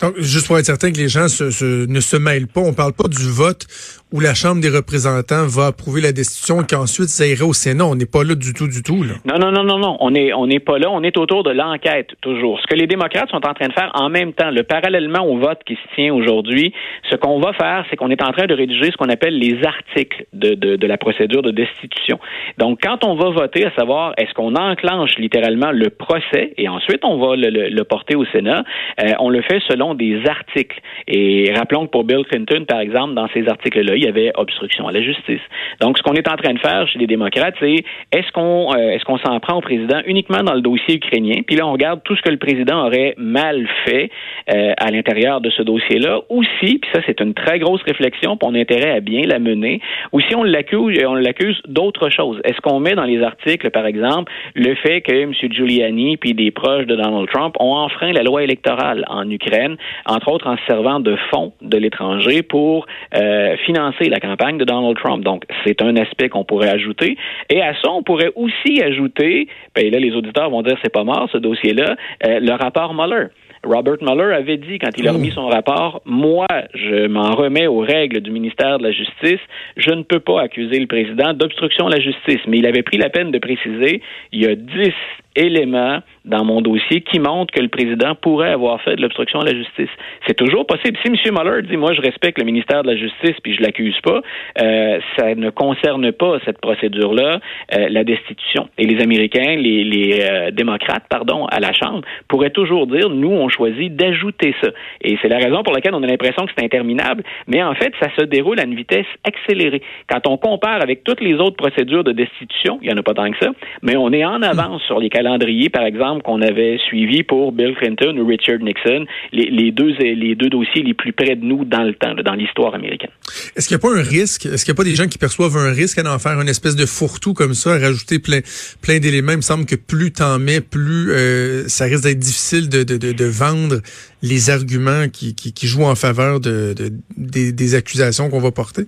Donc, 0.00 0.14
juste 0.18 0.46
pour 0.46 0.58
être 0.58 0.64
certain 0.64 0.90
que 0.90 0.96
les 0.96 1.08
gens 1.08 1.24
ne 1.24 2.00
se 2.00 2.16
mêlent 2.16 2.48
pas, 2.48 2.62
on 2.62 2.72
parle 2.72 2.94
pas 2.94 3.08
du 3.08 3.30
vote 3.30 3.66
où 4.12 4.20
la 4.20 4.32
Chambre 4.32 4.62
des 4.62 4.70
représentants 4.70 5.46
va 5.46 5.66
approuver 5.66 6.00
la 6.00 6.12
destitution 6.12 6.64
qu'ensuite 6.68 7.08
ça 7.08 7.26
irait 7.26 7.44
au 7.44 7.52
Sénat. 7.52 7.84
On 7.84 7.94
n'est 7.94 8.06
pas 8.06 8.24
là 8.24 8.34
du 8.34 8.54
tout, 8.54 8.66
du 8.66 8.82
tout. 8.82 9.02
Là. 9.02 9.14
Non, 9.26 9.38
non, 9.38 9.52
non, 9.52 9.64
non, 9.64 9.78
non. 9.78 9.96
On 10.00 10.10
n'est 10.10 10.32
on 10.32 10.46
n'est 10.46 10.60
pas 10.60 10.78
là. 10.78 10.88
On 10.90 11.02
est 11.02 11.16
autour 11.18 11.42
de 11.42 11.50
l'enquête, 11.50 12.08
toujours. 12.22 12.58
Ce 12.60 12.66
que 12.66 12.74
les 12.74 12.86
démocrates 12.86 13.28
sont 13.30 13.44
en 13.44 13.52
train 13.52 13.68
de 13.68 13.72
faire 13.72 13.90
en 13.94 14.08
même 14.08 14.32
temps, 14.32 14.50
le 14.50 14.62
parallèlement 14.62 15.26
au 15.26 15.38
vote 15.38 15.58
qui 15.66 15.74
se 15.74 15.94
tient 15.94 16.14
aujourd'hui, 16.14 16.72
ce 17.10 17.16
qu'on 17.16 17.38
va 17.38 17.52
faire, 17.52 17.84
c'est 17.90 17.96
qu'on 17.96 18.10
est 18.10 18.22
en 18.22 18.32
train 18.32 18.46
de 18.46 18.54
rédiger 18.54 18.90
ce 18.90 18.96
qu'on 18.96 19.10
appelle 19.10 19.17
les 19.26 19.64
articles 19.64 20.24
de, 20.32 20.54
de, 20.54 20.86
la 20.86 20.96
procédure 20.96 21.42
de 21.42 21.50
destitution. 21.50 22.18
Donc, 22.58 22.80
quand 22.82 23.04
on 23.04 23.14
va 23.14 23.30
voter, 23.30 23.66
à 23.66 23.72
savoir, 23.72 24.14
est-ce 24.16 24.32
qu'on 24.34 24.54
enclenche 24.54 25.16
littéralement 25.18 25.70
le 25.70 25.90
procès 25.90 26.54
et 26.56 26.68
ensuite 26.68 27.04
on 27.04 27.18
va 27.18 27.36
le, 27.36 27.68
le, 27.68 27.84
porter 27.84 28.16
au 28.16 28.24
Sénat, 28.26 28.64
euh, 29.00 29.12
on 29.18 29.30
le 29.30 29.42
fait 29.42 29.60
selon 29.68 29.94
des 29.94 30.26
articles. 30.26 30.80
Et 31.06 31.52
rappelons 31.54 31.86
que 31.86 31.90
pour 31.90 32.04
Bill 32.04 32.24
Clinton, 32.30 32.64
par 32.66 32.80
exemple, 32.80 33.14
dans 33.14 33.28
ces 33.28 33.48
articles-là, 33.48 33.96
il 33.96 34.04
y 34.04 34.08
avait 34.08 34.32
obstruction 34.36 34.88
à 34.88 34.92
la 34.92 35.02
justice. 35.02 35.40
Donc, 35.80 35.98
ce 35.98 36.02
qu'on 36.02 36.14
est 36.14 36.28
en 36.28 36.36
train 36.36 36.54
de 36.54 36.58
faire 36.58 36.86
chez 36.88 36.98
les 36.98 37.06
démocrates, 37.06 37.54
c'est 37.60 37.84
est-ce 38.12 38.32
qu'on 38.32 38.74
euh, 38.74 38.90
est-ce 38.90 39.04
qu'on 39.04 39.18
s'en 39.18 39.38
prend 39.40 39.56
au 39.56 39.60
président 39.60 40.00
uniquement 40.06 40.42
dans 40.42 40.54
le 40.54 40.60
dossier 40.60 40.96
ukrainien, 40.96 41.42
puis 41.46 41.56
là 41.56 41.66
on 41.66 41.72
regarde 41.72 42.00
tout 42.04 42.16
ce 42.16 42.22
que 42.22 42.30
le 42.30 42.36
président 42.36 42.86
aurait 42.86 43.14
mal 43.16 43.66
fait 43.84 44.10
euh, 44.52 44.72
à 44.76 44.90
l'intérieur 44.90 45.40
de 45.40 45.50
ce 45.50 45.62
dossier-là, 45.62 46.20
ou 46.28 46.42
si, 46.60 46.78
puis 46.78 46.90
ça 46.92 47.00
c'est 47.06 47.20
une 47.20 47.34
très 47.34 47.58
grosse 47.58 47.82
réflexion, 47.82 48.36
puis 48.36 48.48
on 48.50 48.54
a 48.54 48.58
intérêt 48.58 48.90
à 48.90 49.00
bien 49.08 49.22
la 49.26 49.38
mener, 49.38 49.80
ou 50.12 50.20
si 50.20 50.34
on 50.34 50.42
l'accuse, 50.42 50.98
on 51.06 51.14
l'accuse 51.14 51.60
d'autres 51.66 52.10
choses. 52.10 52.40
Est-ce 52.44 52.60
qu'on 52.60 52.80
met 52.80 52.94
dans 52.94 53.04
les 53.04 53.22
articles, 53.22 53.70
par 53.70 53.86
exemple, 53.86 54.32
le 54.54 54.74
fait 54.74 55.00
que 55.00 55.12
M. 55.12 55.32
Giuliani 55.32 56.16
puis 56.16 56.34
des 56.34 56.50
proches 56.50 56.86
de 56.86 56.96
Donald 56.96 57.28
Trump 57.28 57.56
ont 57.60 57.74
enfreint 57.74 58.12
la 58.12 58.22
loi 58.22 58.42
électorale 58.42 59.04
en 59.08 59.28
Ukraine, 59.30 59.76
entre 60.06 60.30
autres 60.32 60.46
en 60.46 60.56
servant 60.66 61.00
de 61.00 61.16
fonds 61.30 61.52
de 61.62 61.76
l'étranger 61.76 62.42
pour 62.42 62.86
euh, 63.14 63.56
financer 63.66 64.08
la 64.08 64.20
campagne 64.20 64.58
de 64.58 64.64
Donald 64.64 64.96
Trump? 64.96 65.24
Donc, 65.24 65.44
c'est 65.64 65.82
un 65.82 65.96
aspect 65.96 66.28
qu'on 66.28 66.44
pourrait 66.44 66.70
ajouter. 66.70 67.16
Et 67.50 67.60
à 67.62 67.74
ça, 67.74 67.90
on 67.90 68.02
pourrait 68.02 68.32
aussi 68.36 68.82
ajouter, 68.82 69.48
ben 69.74 69.90
là, 69.90 69.98
les 69.98 70.14
auditeurs 70.14 70.50
vont 70.50 70.62
dire 70.62 70.76
c'est 70.82 70.92
pas 70.92 71.04
mort 71.04 71.28
ce 71.32 71.38
dossier-là, 71.38 71.96
euh, 72.26 72.40
le 72.40 72.52
rapport 72.52 72.94
Mueller. 72.94 73.28
Robert 73.64 73.98
Mueller 74.02 74.34
avait 74.34 74.56
dit, 74.56 74.78
quand 74.78 74.90
il 74.96 75.08
a 75.08 75.12
remis 75.12 75.30
son 75.30 75.46
rapport, 75.46 76.02
moi, 76.04 76.46
je 76.74 77.06
m'en 77.06 77.34
remets 77.34 77.66
aux 77.66 77.80
règles 77.80 78.20
du 78.20 78.30
ministère 78.30 78.78
de 78.78 78.84
la 78.84 78.92
Justice. 78.92 79.40
Je 79.76 79.90
ne 79.90 80.02
peux 80.02 80.20
pas 80.20 80.42
accuser 80.42 80.78
le 80.78 80.86
président 80.86 81.32
d'obstruction 81.34 81.86
à 81.86 81.90
la 81.90 82.00
justice. 82.00 82.40
Mais 82.46 82.58
il 82.58 82.66
avait 82.66 82.82
pris 82.82 82.98
la 82.98 83.10
peine 83.10 83.30
de 83.30 83.38
préciser, 83.38 84.02
il 84.32 84.42
y 84.42 84.46
a 84.46 84.54
dix 84.54 84.94
éléments 85.36 86.00
dans 86.24 86.44
mon 86.44 86.60
dossier 86.60 87.00
qui 87.00 87.20
montrent 87.20 87.52
que 87.52 87.60
le 87.60 87.68
président 87.68 88.14
pourrait 88.14 88.50
avoir 88.50 88.80
fait 88.82 88.96
de 88.96 89.02
l'obstruction 89.02 89.40
à 89.40 89.44
la 89.44 89.54
justice. 89.54 89.90
C'est 90.26 90.36
toujours 90.36 90.66
possible. 90.66 90.98
Si 91.02 91.10
M. 91.10 91.34
Mueller 91.34 91.62
dit, 91.62 91.76
moi, 91.76 91.94
je 91.94 92.00
respecte 92.00 92.38
le 92.38 92.44
ministère 92.44 92.82
de 92.82 92.88
la 92.88 92.96
Justice 92.96 93.36
puis 93.42 93.54
je 93.54 93.62
l'accuse 93.62 93.98
pas, 94.02 94.20
euh, 94.60 95.00
ça 95.16 95.34
ne 95.34 95.50
concerne 95.50 96.12
pas 96.12 96.38
cette 96.44 96.60
procédure-là, 96.60 97.40
euh, 97.74 97.88
la 97.88 98.04
destitution. 98.04 98.68
Et 98.76 98.84
les 98.84 99.02
Américains, 99.02 99.56
les, 99.56 99.84
les 99.84 100.20
euh, 100.22 100.50
démocrates, 100.50 101.04
pardon, 101.08 101.46
à 101.46 101.60
la 101.60 101.72
Chambre, 101.72 102.02
pourraient 102.28 102.50
toujours 102.50 102.86
dire, 102.86 103.08
nous, 103.08 103.30
on 103.30 103.48
choisit 103.48 103.94
d'ajouter 103.94 104.54
ça. 104.62 104.68
Et 105.02 105.16
c'est 105.22 105.28
la 105.28 105.38
raison 105.38 105.62
pour 105.62 105.72
laquelle 105.72 105.94
on 105.94 106.02
a 106.02 106.06
l'impression 106.06 106.44
que 106.46 106.52
c'est 106.56 106.64
interminable, 106.64 107.22
mais 107.46 107.62
en 107.62 107.74
fait, 107.74 107.92
ça 108.00 108.08
se 108.18 108.24
déroule 108.24 108.60
à 108.60 108.64
une 108.64 108.74
vitesse 108.74 109.06
accélérée. 109.24 109.82
Quand 110.08 110.26
on 110.26 110.36
compare 110.36 110.82
avec 110.82 111.04
toutes 111.04 111.20
les 111.20 111.34
autres 111.34 111.56
procédures 111.56 112.04
de 112.04 112.12
destitution, 112.12 112.78
il 112.82 112.88
n'y 112.88 112.94
en 112.94 112.98
a 112.98 113.02
pas 113.02 113.14
tant 113.14 113.30
que 113.30 113.38
ça, 113.38 113.50
mais 113.82 113.96
on 113.96 114.12
est 114.12 114.24
en 114.24 114.42
avance 114.42 114.82
sur 114.82 114.98
les 114.98 115.08
calendriers, 115.18 115.68
par 115.68 115.84
exemple, 115.84 116.22
qu'on 116.22 116.40
avait 116.42 116.78
suivi 116.86 117.24
pour 117.24 117.50
Bill 117.50 117.74
Clinton 117.78 118.16
ou 118.18 118.26
Richard 118.26 118.60
Nixon, 118.60 119.04
les, 119.32 119.72
deux, 119.72 119.90
les 119.98 120.34
deux 120.36 120.48
dossiers 120.48 120.82
les 120.82 120.94
plus 120.94 121.12
près 121.12 121.34
de 121.34 121.44
nous 121.44 121.64
dans 121.64 121.82
le 121.82 121.94
temps, 121.94 122.14
dans 122.14 122.34
l'histoire 122.34 122.74
américaine. 122.74 123.10
Est-ce 123.56 123.66
qu'il 123.66 123.76
n'y 123.76 123.82
a 123.82 123.86
pas 123.88 123.96
un 123.98 124.02
risque? 124.02 124.46
Est-ce 124.46 124.64
qu'il 124.64 124.72
n'y 124.72 124.76
a 124.76 124.80
pas 124.82 124.88
des 124.88 124.94
gens 124.94 125.08
qui 125.08 125.18
perçoivent 125.18 125.56
un 125.56 125.72
risque 125.72 125.98
à 125.98 126.14
en 126.14 126.18
faire 126.20 126.40
une 126.40 126.48
espèce 126.48 126.76
de 126.76 126.86
fourre-tout 126.86 127.34
comme 127.34 127.54
ça, 127.54 127.74
à 127.74 127.78
rajouter 127.78 128.20
plein, 128.20 128.40
plein 128.80 129.00
d'éléments? 129.00 129.32
Il 129.32 129.38
me 129.38 129.42
semble 129.42 129.66
que 129.66 129.76
plus 129.76 130.12
t'en 130.12 130.38
mets, 130.38 130.60
plus 130.60 131.10
euh, 131.10 131.66
ça 131.66 131.86
risque 131.86 132.04
d'être 132.04 132.18
difficile 132.18 132.68
de, 132.68 133.24
vendre 133.24 133.80
les 134.22 134.50
arguments 134.50 135.08
qui, 135.08 135.34
jouent 135.66 135.84
en 135.84 135.96
faveur 135.96 136.38
de, 136.38 136.74
des, 137.16 137.52
des 137.52 137.74
accusations 137.74 138.30
qu'on 138.30 138.40
va 138.40 138.52
porter? 138.52 138.84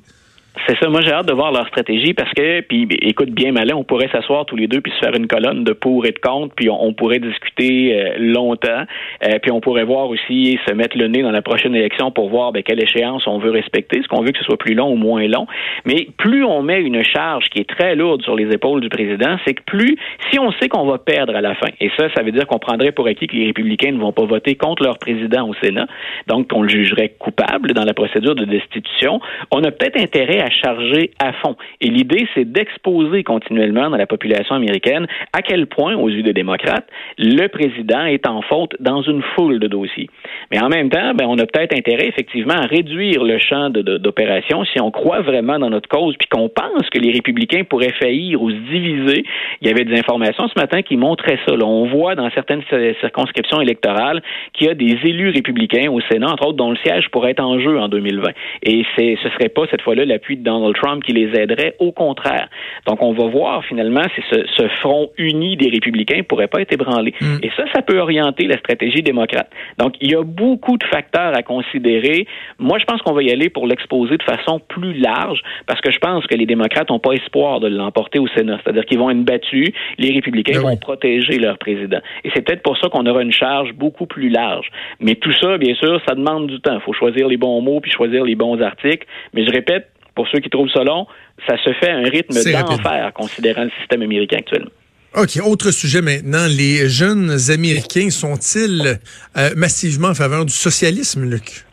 C'est 0.67 0.77
ça. 0.79 0.89
Moi, 0.89 1.01
j'ai 1.01 1.13
hâte 1.13 1.27
de 1.27 1.33
voir 1.33 1.53
leur 1.53 1.67
stratégie 1.69 2.13
parce 2.13 2.33
que, 2.33 2.61
puis, 2.63 2.89
écoute, 3.03 3.31
bien 3.31 3.53
malin, 3.53 3.77
on 3.77 3.85
pourrait 3.85 4.09
s'asseoir 4.11 4.47
tous 4.47 4.57
les 4.57 4.67
deux 4.67 4.81
puis 4.81 4.93
se 4.93 4.99
faire 4.99 5.15
une 5.15 5.29
colonne 5.29 5.63
de 5.63 5.73
pour 5.73 6.05
et 6.07 6.11
de 6.11 6.19
contre, 6.19 6.55
puis 6.57 6.69
on, 6.69 6.93
pourrait 6.93 7.21
discuter 7.21 7.95
euh, 7.95 8.15
longtemps, 8.19 8.85
euh, 9.25 9.39
puis 9.41 9.53
on 9.53 9.61
pourrait 9.61 9.85
voir 9.85 10.09
aussi 10.09 10.59
se 10.67 10.75
mettre 10.75 10.99
le 10.99 11.07
nez 11.07 11.23
dans 11.23 11.31
la 11.31 11.41
prochaine 11.41 11.75
élection 11.75 12.11
pour 12.11 12.31
voir 12.31 12.53
ben, 12.53 12.65
quelle 12.65 12.83
échéance 12.83 13.27
on 13.29 13.39
veut 13.39 13.51
respecter, 13.51 13.99
est-ce 13.99 14.09
qu'on 14.09 14.23
veut 14.23 14.33
que 14.33 14.39
ce 14.39 14.45
soit 14.45 14.59
plus 14.59 14.75
long 14.75 14.93
ou 14.93 14.97
moins 14.97 15.27
long. 15.29 15.47
Mais 15.87 16.09
plus 16.19 16.45
on 16.45 16.63
met 16.63 16.81
une 16.81 17.05
charge 17.05 17.45
qui 17.51 17.61
est 17.61 17.69
très 17.69 17.95
lourde 17.95 18.23
sur 18.23 18.35
les 18.35 18.53
épaules 18.53 18.81
du 18.81 18.89
président, 18.89 19.37
c'est 19.47 19.55
que 19.55 19.63
plus, 19.63 19.97
si 20.31 20.39
on 20.41 20.51
sait 20.53 20.69
qu'on 20.69 20.85
va 20.85 20.99
perdre 20.99 21.37
à 21.37 21.41
la 21.41 21.55
fin, 21.55 21.69
et 21.81 21.91
ça, 21.97 22.09
ça 22.15 22.23
veut 22.23 22.33
dire 22.33 22.47
qu'on 22.47 22.59
prendrait 22.59 22.93
pour 22.93 23.07
acquis 23.07 23.29
que 23.29 23.37
les 23.37 23.47
républicains 23.47 23.93
ne 23.93 24.01
vont 24.01 24.13
pas 24.13 24.25
voter 24.25 24.57
contre 24.57 24.83
leur 24.83 24.99
président 24.99 25.49
au 25.49 25.55
Sénat, 25.63 25.87
donc 26.27 26.49
qu'on 26.49 26.63
le 26.63 26.69
jugerait 26.69 27.15
coupable 27.19 27.73
dans 27.73 27.85
la 27.85 27.95
procédure 27.95 28.35
de 28.35 28.45
destitution, 28.45 29.21
on 29.53 29.63
a 29.63 29.71
peut-être 29.71 29.99
intérêt 29.99 30.40
à 30.41 30.51
charger 30.51 31.11
à 31.19 31.33
fond. 31.33 31.57
Et 31.81 31.89
l'idée, 31.89 32.27
c'est 32.35 32.51
d'exposer 32.51 33.23
continuellement 33.25 33.91
dans 33.91 33.97
la 33.97 34.07
population 34.07 34.55
américaine 34.55 35.07
à 35.33 35.43
quel 35.43 35.67
point, 35.67 35.95
aux 35.97 36.09
yeux 36.09 36.23
des 36.23 36.33
démocrates, 36.33 36.89
le 37.19 37.47
président 37.49 38.05
est 38.05 38.27
en 38.27 38.43
faute 38.43 38.75
dans 38.81 39.03
une 39.03 39.23
foule 39.35 39.59
de 39.59 39.67
dossiers. 39.67 40.09
Mais 40.51 40.61
en 40.61 40.69
même 40.69 40.91
temps, 40.91 41.15
ben, 41.15 41.27
on 41.29 41.39
a 41.39 41.47
peut-être 41.47 41.77
intérêt 41.77 42.09
effectivement 42.09 42.55
à 42.55 42.67
réduire 42.67 43.23
le 43.25 43.39
champ 43.39 43.71
d'opération 43.71 44.65
si 44.65 44.81
on 44.81 44.91
croit 44.91 45.21
vraiment 45.21 45.59
dans 45.59 45.71
notre 45.71 45.89
cause, 45.89 46.15
puis 46.19 46.29
qu'on 46.29 46.49
pense 46.49 46.89
que 46.91 46.99
les 46.99 47.13
républicains 47.13 47.65
pourraient 47.65 47.95
faillir 48.01 48.43
ou 48.43 48.51
se 48.51 48.57
diviser. 48.57 49.25
Il 49.61 49.69
y 49.69 49.71
avait 49.71 49.85
des 49.85 49.99
informations 49.99 50.49
ce 50.49 50.59
matin 50.59 50.83
qui 50.83 50.97
montraient 50.97 51.39
ça. 51.47 51.55
On 51.63 51.87
voit 51.87 52.15
dans 52.15 52.31
certaines 52.31 52.63
circonscriptions 53.01 53.61
électorales 53.61 54.23
qu'il 54.53 54.67
y 54.67 54.71
a 54.71 54.75
des 54.75 54.97
élus 55.05 55.31
républicains 55.31 55.91
au 55.91 56.01
Sénat, 56.11 56.31
entre 56.33 56.49
autres, 56.49 56.57
dont 56.57 56.71
le 56.71 56.77
siège 56.85 57.09
pourrait 57.11 57.33
être 57.33 57.43
en 57.43 57.61
jeu 57.61 57.79
en 57.79 57.89
2020. 57.89 58.31
Et 58.63 58.85
ce 58.97 59.29
serait 59.31 59.49
pas 59.49 59.63
cette 59.71 59.83
fois-là 59.83 60.05
l'appui 60.05 60.30
de 60.37 60.43
Donald 60.43 60.75
Trump 60.77 61.03
qui 61.05 61.13
les 61.13 61.39
aiderait. 61.39 61.77
Au 61.79 61.93
contraire. 61.93 62.49
Donc, 62.87 63.03
on 63.03 63.13
va 63.13 63.27
voir 63.27 63.65
finalement 63.65 64.03
si 64.15 64.23
ce, 64.31 64.69
front 64.81 65.11
uni 65.19 65.57
des 65.57 65.69
républicains 65.69 66.23
pourrait 66.23 66.49
pas 66.49 66.61
être 66.61 66.73
ébranlé. 66.73 67.15
Mm. 67.21 67.37
Et 67.43 67.51
ça, 67.57 67.65
ça 67.75 67.83
peut 67.83 67.99
orienter 67.99 68.47
la 68.47 68.59
stratégie 68.59 69.03
démocrate. 69.03 69.51
Donc, 69.79 69.95
il 70.01 70.11
y 70.11 70.15
a 70.15 70.23
beaucoup 70.23 70.79
de 70.79 70.85
facteurs 70.85 71.37
à 71.37 71.43
considérer. 71.43 72.27
Moi, 72.59 72.79
je 72.79 72.85
pense 72.85 73.03
qu'on 73.03 73.13
va 73.13 73.23
y 73.23 73.31
aller 73.31 73.51
pour 73.51 73.67
l'exposer 73.67 74.17
de 74.17 74.23
façon 74.23 74.61
plus 74.69 74.95
large 74.95 75.43
parce 75.67 75.81
que 75.81 75.91
je 75.91 75.99
pense 75.99 76.27
que 76.27 76.35
les 76.35 76.47
démocrates 76.47 76.89
n'ont 76.91 76.99
pas 76.99 77.13
espoir 77.13 77.61
de 77.61 77.69
l'emporter 77.69 78.19
au 78.19 78.29
Sénat. 78.29 78.59
C'est-à-dire 78.63 78.85
qu'ils 78.85 78.99
vont 78.99 79.11
être 79.11 79.25
battus, 79.25 79.71
les 79.99 80.13
républicains 80.13 80.61
ben 80.61 80.71
vont 80.71 80.77
protéger 80.77 81.39
leur 81.39 81.59
président. 81.59 82.01
Et 82.25 82.31
c'est 82.35 82.43
peut-être 82.43 82.63
pour 82.63 82.79
ça 82.79 82.89
qu'on 82.89 83.07
aura 83.07 83.23
une 83.23 83.33
charge 83.33 83.73
beaucoup 83.75 84.07
plus 84.07 84.29
large. 84.29 84.69
Mais 85.01 85.15
tout 85.15 85.33
ça, 85.33 85.59
bien 85.59 85.75
sûr, 85.75 86.01
ça 86.09 86.15
demande 86.15 86.47
du 86.47 86.61
temps. 86.61 86.75
Il 86.75 86.81
faut 86.81 86.93
choisir 86.93 87.29
les 87.29 87.37
bons 87.37 87.61
mots 87.61 87.81
puis 87.81 87.91
choisir 87.91 88.25
les 88.25 88.35
bons 88.35 88.61
articles. 88.61 89.07
Mais 89.35 89.45
je 89.45 89.51
répète, 89.51 89.89
pour 90.21 90.29
ceux 90.29 90.41
qui 90.41 90.51
trouvent 90.51 90.69
ça 90.69 90.85
long, 90.85 91.07
ça 91.47 91.57
se 91.65 91.73
fait 91.73 91.89
à 91.89 91.97
un 91.97 92.03
rythme 92.03 92.35
d'enfer, 92.35 93.11
considérant 93.15 93.65
le 93.65 93.71
système 93.81 94.03
américain 94.03 94.37
actuellement. 94.37 94.69
OK, 95.17 95.39
autre 95.43 95.71
sujet 95.71 96.03
maintenant. 96.03 96.47
Les 96.47 96.91
jeunes 96.91 97.39
Américains 97.49 98.11
sont-ils 98.11 98.99
euh, 99.39 99.51
massivement 99.57 100.09
en 100.09 100.15
faveur 100.15 100.45
du 100.45 100.53
socialisme, 100.53 101.25
Luc? 101.25 101.65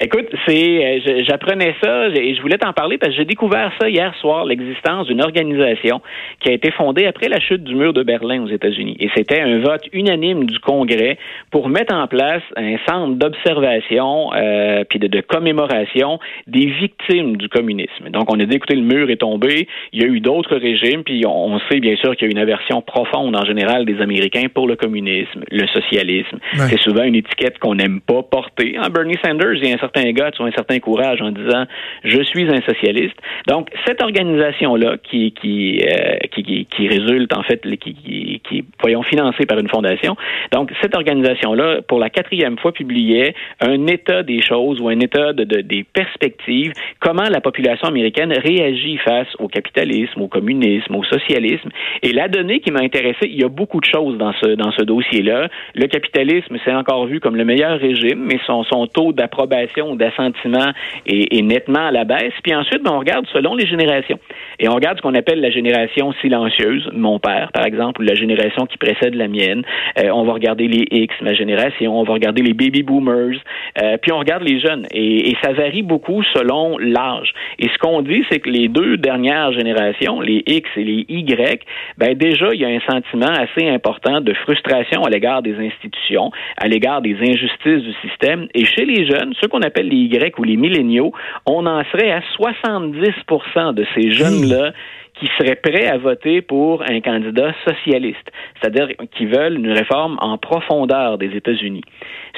Écoute, 0.00 0.26
c'est, 0.46 1.06
euh, 1.06 1.22
j'apprenais 1.26 1.74
ça 1.82 2.08
et 2.08 2.34
je 2.34 2.42
voulais 2.42 2.58
t'en 2.58 2.72
parler 2.72 2.98
parce 2.98 3.12
que 3.12 3.18
j'ai 3.18 3.24
découvert 3.24 3.72
ça 3.80 3.88
hier 3.88 4.14
soir, 4.20 4.44
l'existence 4.44 5.06
d'une 5.06 5.22
organisation 5.22 6.00
qui 6.40 6.48
a 6.48 6.52
été 6.52 6.70
fondée 6.72 7.06
après 7.06 7.28
la 7.28 7.38
chute 7.38 7.62
du 7.62 7.74
mur 7.74 7.92
de 7.92 8.02
Berlin 8.02 8.42
aux 8.42 8.48
États-Unis. 8.48 8.96
Et 8.98 9.10
c'était 9.14 9.40
un 9.40 9.60
vote 9.60 9.82
unanime 9.92 10.46
du 10.46 10.58
Congrès 10.58 11.18
pour 11.50 11.68
mettre 11.68 11.94
en 11.94 12.06
place 12.08 12.42
un 12.56 12.76
centre 12.88 13.14
d'observation 13.14 14.32
euh, 14.34 14.84
puis 14.88 14.98
de, 14.98 15.06
de, 15.06 15.20
commémoration 15.20 16.18
des 16.46 16.66
victimes 16.66 17.36
du 17.36 17.48
communisme. 17.48 18.08
Donc, 18.10 18.32
on 18.32 18.40
a 18.40 18.44
dit, 18.44 18.56
écoutez, 18.56 18.76
le 18.76 18.82
mur 18.82 19.10
est 19.10 19.16
tombé, 19.20 19.68
il 19.92 20.02
y 20.02 20.04
a 20.04 20.08
eu 20.08 20.20
d'autres 20.20 20.56
régimes, 20.56 21.04
puis 21.04 21.24
on, 21.26 21.58
sait 21.70 21.80
bien 21.80 21.96
sûr 21.96 22.16
qu'il 22.16 22.26
y 22.26 22.30
a 22.30 22.32
une 22.32 22.38
aversion 22.38 22.82
profonde 22.82 23.36
en 23.36 23.44
général 23.44 23.84
des 23.84 24.00
Américains 24.00 24.46
pour 24.52 24.66
le 24.66 24.76
communisme, 24.76 25.44
le 25.50 25.66
socialisme. 25.68 26.38
C'est 26.54 26.80
souvent 26.80 27.04
une 27.04 27.14
étiquette 27.14 27.58
qu'on 27.58 27.76
n'aime 27.76 28.00
pas 28.00 28.22
porter. 28.22 28.76
En 28.78 28.90
Bernie 28.90 29.16
Sanders, 29.24 29.54
y 29.54 29.83
certain 29.84 30.12
qui 30.12 30.22
a 30.22 30.44
un 30.44 30.52
certain 30.52 30.78
courage 30.78 31.20
en 31.20 31.30
disant 31.30 31.64
je 32.04 32.22
suis 32.22 32.44
un 32.48 32.60
socialiste. 32.62 33.16
Donc 33.46 33.68
cette 33.86 34.02
organisation 34.02 34.76
là 34.76 34.96
qui 35.02 35.32
qui, 35.32 35.80
euh, 35.82 36.16
qui, 36.32 36.66
qui 36.66 36.88
résulte 36.88 37.32
en 37.36 37.42
fait 37.42 37.60
qui, 37.78 38.40
qui, 38.44 38.64
voyons 38.80 39.02
financée 39.02 39.46
par 39.46 39.58
une 39.58 39.68
fondation. 39.68 40.16
Donc 40.52 40.70
cette 40.80 40.96
organisation 40.96 41.54
là 41.54 41.80
pour 41.86 41.98
la 41.98 42.10
quatrième 42.10 42.58
fois 42.58 42.72
publiait 42.72 43.34
un 43.60 43.86
état 43.86 44.22
des 44.22 44.40
choses 44.40 44.80
ou 44.80 44.88
un 44.88 45.00
état 45.00 45.32
de 45.32 45.44
des 45.44 45.84
perspectives 45.84 46.72
comment 47.00 47.28
la 47.30 47.40
population 47.40 47.88
américaine 47.88 48.32
réagit 48.32 48.96
face 48.98 49.28
au 49.38 49.48
capitalisme, 49.48 50.20
au 50.20 50.28
communisme, 50.28 50.94
au 50.94 51.04
socialisme. 51.04 51.70
Et 52.02 52.12
la 52.12 52.28
donnée 52.28 52.60
qui 52.60 52.70
m'a 52.70 52.80
intéressé, 52.80 53.26
il 53.26 53.40
y 53.40 53.44
a 53.44 53.48
beaucoup 53.48 53.80
de 53.80 53.86
choses 53.86 54.16
dans 54.18 54.32
ce 54.40 54.54
dans 54.54 54.72
ce 54.72 54.82
dossier 54.82 55.22
là. 55.22 55.48
Le 55.74 55.86
capitalisme 55.86 56.56
c'est 56.64 56.74
encore 56.74 57.06
vu 57.06 57.20
comme 57.20 57.36
le 57.36 57.44
meilleur 57.44 57.78
régime, 57.78 58.20
mais 58.28 58.38
son 58.46 58.64
son 58.64 58.86
taux 58.86 59.12
d'approbation 59.12 59.73
d'assentiment 59.96 60.72
est, 61.06 61.42
nettement 61.42 61.86
à 61.86 61.90
la 61.90 62.04
baisse. 62.04 62.32
Puis 62.42 62.54
ensuite, 62.54 62.82
ben, 62.82 62.92
on 62.92 62.98
regarde 62.98 63.26
selon 63.32 63.54
les 63.54 63.66
générations. 63.66 64.18
Et 64.58 64.68
on 64.68 64.74
regarde 64.74 64.98
ce 64.98 65.02
qu'on 65.02 65.14
appelle 65.14 65.40
la 65.40 65.50
génération 65.50 66.12
silencieuse, 66.20 66.88
mon 66.92 67.18
père, 67.18 67.50
par 67.52 67.64
exemple, 67.64 68.00
ou 68.00 68.04
la 68.04 68.14
génération 68.14 68.66
qui 68.66 68.78
précède 68.78 69.14
la 69.14 69.28
mienne. 69.28 69.62
Euh, 69.98 70.10
on 70.10 70.24
va 70.24 70.32
regarder 70.32 70.68
les 70.68 70.86
X, 70.90 71.14
ma 71.20 71.34
génération. 71.34 71.98
On 71.98 72.04
va 72.04 72.14
regarder 72.14 72.42
les 72.42 72.54
baby 72.54 72.82
boomers. 72.82 73.38
Euh, 73.82 73.96
puis 74.00 74.12
on 74.12 74.18
regarde 74.18 74.42
les 74.42 74.60
jeunes. 74.60 74.86
Et, 74.92 75.30
et 75.30 75.36
ça 75.42 75.52
varie 75.52 75.82
beaucoup 75.82 76.22
selon 76.34 76.78
l'âge. 76.78 77.32
Et 77.58 77.68
ce 77.68 77.78
qu'on 77.78 78.02
dit, 78.02 78.24
c'est 78.30 78.40
que 78.40 78.48
les 78.48 78.68
deux 78.68 78.96
dernières 78.96 79.52
générations, 79.52 80.20
les 80.20 80.42
X 80.46 80.68
et 80.76 80.84
les 80.84 81.04
Y, 81.08 81.62
ben 81.98 82.14
déjà, 82.14 82.48
il 82.52 82.60
y 82.60 82.64
a 82.64 82.68
un 82.68 82.80
sentiment 82.80 83.32
assez 83.32 83.68
important 83.68 84.20
de 84.20 84.32
frustration 84.34 85.02
à 85.04 85.10
l'égard 85.10 85.42
des 85.42 85.56
institutions, 85.56 86.30
à 86.56 86.68
l'égard 86.68 87.02
des 87.02 87.16
injustices 87.20 87.82
du 87.82 87.94
système. 88.02 88.48
Et 88.54 88.64
chez 88.64 88.84
les 88.84 89.06
jeunes, 89.06 89.34
ceux 89.40 89.48
qu'on 89.48 89.62
appelle 89.64 89.88
les 89.88 89.96
Y 89.96 90.38
ou 90.38 90.44
les 90.44 90.56
milléniaux, 90.56 91.12
on 91.46 91.66
en 91.66 91.82
serait 91.92 92.10
à 92.10 92.22
70 92.36 93.74
de 93.74 93.86
ces 93.94 94.10
jeunes-là 94.12 94.72
qui 95.18 95.28
seraient 95.38 95.56
prêts 95.56 95.86
à 95.86 95.96
voter 95.96 96.42
pour 96.42 96.82
un 96.82 97.00
candidat 97.00 97.54
socialiste, 97.66 98.30
c'est-à-dire 98.60 98.88
qui 99.16 99.26
veulent 99.26 99.54
une 99.54 99.70
réforme 99.70 100.16
en 100.20 100.38
profondeur 100.38 101.18
des 101.18 101.30
États-Unis. 101.36 101.84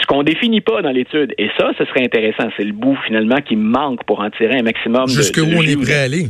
Ce 0.01 0.07
qu'on 0.07 0.23
définit 0.23 0.61
pas 0.61 0.83
dans 0.83 0.91
l'étude, 0.91 1.35
et 1.39 1.49
ça, 1.59 1.71
ce 1.79 1.85
serait 1.87 2.05
intéressant, 2.05 2.49
c'est 2.57 2.65
le 2.65 2.73
bout 2.73 2.97
finalement 3.07 3.37
qui 3.37 3.57
manque 3.57 4.05
pour 4.05 4.21
en 4.21 4.31
tirer 4.31 4.59
un 4.59 4.63
maximum. 4.63 5.09
Jusqu'où 5.09 5.41
on 5.45 5.63
est 5.63 5.81
prêt 5.81 5.95
à 5.95 6.03
aller. 6.03 6.27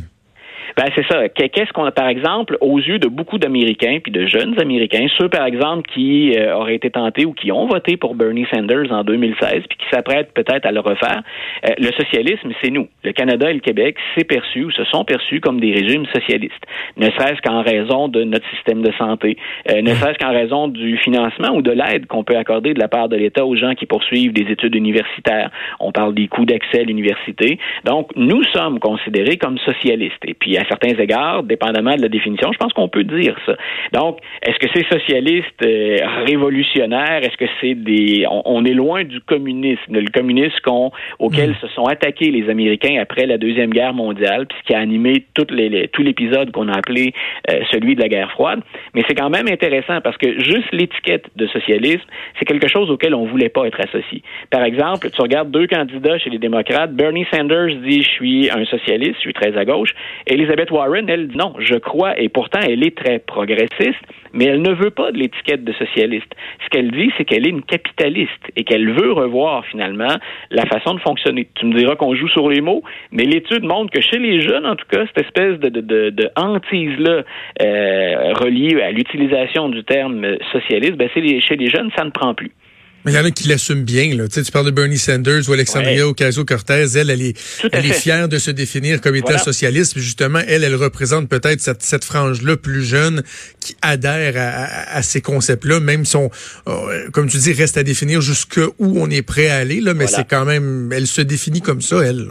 Ben, 0.76 0.84
c'est 0.94 1.06
ça. 1.10 1.26
Qu'est-ce 1.30 1.72
qu'on 1.72 1.86
a, 1.86 1.90
par 1.90 2.08
exemple, 2.08 2.58
aux 2.60 2.78
yeux 2.78 2.98
de 2.98 3.08
beaucoup 3.08 3.38
d'Américains, 3.38 3.98
puis 4.02 4.12
de 4.12 4.26
jeunes 4.26 4.60
Américains, 4.60 5.06
ceux, 5.16 5.30
par 5.30 5.46
exemple, 5.46 5.88
qui 5.88 6.36
euh, 6.36 6.54
auraient 6.54 6.74
été 6.74 6.90
tentés 6.90 7.24
ou 7.24 7.32
qui 7.32 7.50
ont 7.50 7.66
voté 7.66 7.96
pour 7.96 8.14
Bernie 8.14 8.46
Sanders 8.52 8.92
en 8.92 9.02
2016, 9.02 9.62
puis 9.70 9.78
qui 9.78 9.86
s'apprêtent 9.90 10.34
peut-être 10.34 10.66
à 10.66 10.72
le 10.72 10.80
refaire, 10.80 11.22
euh, 11.64 11.70
le 11.78 11.90
socialisme, 11.92 12.50
c'est 12.62 12.70
nous. 12.70 12.88
Le 13.04 13.12
Canada 13.12 13.50
et 13.50 13.54
le 13.54 13.60
Québec, 13.60 13.96
c'est 14.14 14.24
perçu 14.24 14.64
ou 14.64 14.70
se 14.70 14.84
sont 14.84 15.04
perçus 15.06 15.40
comme 15.40 15.60
des 15.60 15.72
régimes 15.72 16.04
socialistes. 16.12 16.62
Ne 16.98 17.06
serait-ce 17.06 17.40
qu'en 17.40 17.62
raison 17.62 18.08
de 18.08 18.24
notre 18.24 18.46
système 18.50 18.82
de 18.82 18.92
santé, 18.98 19.38
euh, 19.70 19.80
ne 19.80 19.94
serait-ce 19.94 20.18
qu'en 20.18 20.32
raison 20.32 20.68
du 20.68 20.98
financement 20.98 21.54
ou 21.54 21.62
de 21.62 21.72
l'aide 21.72 22.06
qu'on 22.06 22.22
peut 22.22 22.36
accorder 22.36 22.74
de 22.74 22.80
la 22.80 22.88
part 22.88 23.08
de 23.08 23.16
l'État 23.16 23.46
aux 23.46 23.56
gens 23.56 23.74
qui 23.74 23.86
poursuivent 23.86 24.34
des 24.34 24.52
études 24.52 24.74
universitaires. 24.74 25.50
On 25.80 25.90
parle 25.90 26.14
des 26.14 26.28
coûts 26.28 26.44
d'accès 26.44 26.80
à 26.80 26.84
l'université. 26.84 27.58
Donc, 27.84 28.10
nous 28.14 28.44
sommes 28.52 28.78
considérés 28.78 29.38
comme 29.38 29.56
socialistes. 29.58 30.22
Et 30.26 30.34
puis, 30.34 30.58
certains 30.68 30.94
égards, 30.98 31.42
dépendamment 31.42 31.94
de 31.94 32.02
la 32.02 32.08
définition, 32.08 32.52
je 32.52 32.58
pense 32.58 32.72
qu'on 32.72 32.88
peut 32.88 33.04
dire 33.04 33.36
ça. 33.46 33.56
Donc, 33.92 34.18
est-ce 34.42 34.58
que 34.58 34.66
c'est 34.74 34.86
socialiste 34.92 35.64
euh, 35.64 35.96
révolutionnaire? 36.26 37.22
Est-ce 37.22 37.36
que 37.36 37.46
c'est 37.60 37.74
des... 37.74 38.24
On, 38.28 38.64
est 38.64 38.74
loin 38.74 39.04
du 39.04 39.20
communisme, 39.20 39.92
le 39.92 40.10
communisme 40.10 40.56
auquel 41.18 41.50
mm. 41.50 41.54
se 41.60 41.68
sont 41.68 41.84
attaqués 41.84 42.30
les 42.30 42.48
Américains 42.50 42.98
après 43.00 43.26
la 43.26 43.38
Deuxième 43.38 43.70
Guerre 43.70 43.94
mondiale, 43.94 44.46
puis 44.46 44.58
qui 44.66 44.74
a 44.74 44.78
animé 44.78 45.24
tout 45.34 45.46
l'épisode 45.52 46.50
qu'on 46.52 46.68
a 46.68 46.76
appelé 46.76 47.12
euh, 47.50 47.60
celui 47.70 47.94
de 47.94 48.00
la 48.00 48.08
guerre 48.08 48.30
froide. 48.32 48.60
Mais 48.94 49.02
c'est 49.08 49.14
quand 49.14 49.30
même 49.30 49.46
intéressant 49.48 50.00
parce 50.00 50.16
que 50.16 50.40
juste 50.40 50.68
l'étiquette 50.72 51.26
de 51.36 51.46
socialisme, 51.46 52.04
c'est 52.38 52.44
quelque 52.44 52.68
chose 52.68 52.90
auquel 52.90 53.14
on 53.14 53.26
voulait 53.26 53.48
pas 53.48 53.66
être 53.66 53.80
associé. 53.80 54.22
Par 54.50 54.62
exemple, 54.64 55.10
tu 55.10 55.20
regardes 55.20 55.50
deux 55.50 55.66
candidats 55.66 56.18
chez 56.18 56.30
les 56.30 56.38
démocrates, 56.38 56.92
Bernie 56.92 57.26
Sanders 57.32 57.76
dit 57.82 58.02
je 58.02 58.10
suis 58.10 58.50
un 58.50 58.64
socialiste, 58.64 59.14
je 59.16 59.20
suis 59.20 59.34
très 59.34 59.56
à 59.56 59.64
gauche, 59.64 59.90
et 60.26 60.36
Elizabeth 60.56 60.70
Warren, 60.70 61.10
elle 61.10 61.28
non, 61.36 61.52
je 61.58 61.74
crois, 61.74 62.18
et 62.18 62.30
pourtant 62.30 62.60
elle 62.66 62.82
est 62.82 62.96
très 62.96 63.18
progressiste, 63.18 64.00
mais 64.32 64.46
elle 64.46 64.62
ne 64.62 64.72
veut 64.72 64.90
pas 64.90 65.12
de 65.12 65.18
l'étiquette 65.18 65.64
de 65.64 65.72
socialiste. 65.74 66.32
Ce 66.64 66.68
qu'elle 66.70 66.90
dit, 66.92 67.12
c'est 67.18 67.26
qu'elle 67.26 67.46
est 67.46 67.50
une 67.50 67.62
capitaliste 67.62 68.30
et 68.56 68.64
qu'elle 68.64 68.90
veut 68.90 69.12
revoir 69.12 69.66
finalement 69.66 70.16
la 70.50 70.64
façon 70.64 70.94
de 70.94 71.00
fonctionner. 71.00 71.46
Tu 71.56 71.66
me 71.66 71.74
diras 71.76 71.96
qu'on 71.96 72.14
joue 72.14 72.28
sur 72.28 72.48
les 72.48 72.62
mots, 72.62 72.82
mais 73.12 73.24
l'étude 73.24 73.64
montre 73.64 73.90
que 73.90 74.00
chez 74.00 74.18
les 74.18 74.40
jeunes, 74.40 74.64
en 74.64 74.76
tout 74.76 74.86
cas, 74.90 75.04
cette 75.08 75.26
espèce 75.26 75.58
de, 75.60 75.68
de, 75.68 76.08
de, 76.08 76.30
hantise-là 76.36 77.22
euh, 77.62 78.32
reliée 78.40 78.80
à 78.80 78.92
l'utilisation 78.92 79.68
du 79.68 79.84
terme 79.84 80.38
socialiste, 80.52 80.94
ben, 80.94 81.10
chez 81.12 81.56
les 81.56 81.68
jeunes, 81.68 81.90
ça 81.94 82.04
ne 82.04 82.10
prend 82.10 82.32
plus. 82.32 82.52
Mais 83.06 83.12
il 83.12 83.14
y 83.14 83.18
en 83.18 83.24
a 83.24 83.30
qui 83.30 83.46
l'assument 83.46 83.84
bien. 83.84 84.16
Là. 84.16 84.26
Tu, 84.26 84.34
sais, 84.34 84.42
tu 84.42 84.50
parles 84.50 84.66
de 84.66 84.72
Bernie 84.72 84.98
Sanders 84.98 85.48
ou 85.48 85.52
Alexandria 85.52 86.08
Ocasio-Cortez. 86.08 86.86
Elle, 86.96 87.10
elle 87.10 87.22
est, 87.22 87.38
elle 87.70 87.86
est 87.86 87.92
fière 87.92 88.28
de 88.28 88.36
se 88.36 88.50
définir 88.50 89.00
comme 89.00 89.14
état 89.14 89.38
socialiste. 89.38 89.96
justement, 89.96 90.40
elle, 90.44 90.64
elle 90.64 90.74
représente 90.74 91.28
peut-être 91.28 91.60
cette, 91.60 91.84
cette 91.84 92.04
frange-là 92.04 92.56
plus 92.56 92.84
jeune 92.84 93.22
qui 93.60 93.76
adhère 93.80 94.34
à, 94.36 94.96
à, 94.96 95.02
ces 95.02 95.20
concepts-là, 95.20 95.78
même 95.78 96.04
si 96.04 96.16
on, 96.16 96.32
euh, 96.66 97.08
comme 97.12 97.28
tu 97.28 97.38
dis, 97.38 97.52
reste 97.52 97.76
à 97.76 97.84
définir 97.84 98.20
jusqu'où 98.20 98.72
on 98.80 99.08
est 99.08 99.22
prêt 99.22 99.50
à 99.50 99.58
aller. 99.58 99.80
Là, 99.80 99.94
mais 99.94 100.08
c'est 100.08 100.26
quand 100.28 100.44
même, 100.44 100.92
elle 100.92 101.06
se 101.06 101.20
définit 101.20 101.60
comme 101.60 101.82
ça, 101.82 102.00
elle. 102.02 102.26